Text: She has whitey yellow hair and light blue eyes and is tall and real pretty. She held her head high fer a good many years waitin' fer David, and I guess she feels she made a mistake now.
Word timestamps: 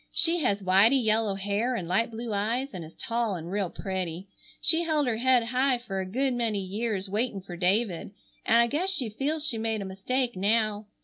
She 0.11 0.39
has 0.39 0.63
whitey 0.63 0.99
yellow 1.03 1.35
hair 1.35 1.75
and 1.75 1.87
light 1.87 2.09
blue 2.09 2.33
eyes 2.33 2.69
and 2.73 2.83
is 2.83 2.95
tall 2.95 3.35
and 3.35 3.51
real 3.51 3.69
pretty. 3.69 4.27
She 4.59 4.81
held 4.81 5.05
her 5.05 5.17
head 5.17 5.43
high 5.43 5.77
fer 5.77 5.99
a 6.01 6.07
good 6.07 6.33
many 6.33 6.57
years 6.59 7.07
waitin' 7.07 7.39
fer 7.41 7.55
David, 7.55 8.09
and 8.43 8.57
I 8.57 8.65
guess 8.65 8.89
she 8.89 9.09
feels 9.09 9.45
she 9.45 9.59
made 9.59 9.79
a 9.83 9.85
mistake 9.85 10.35
now. 10.35 10.87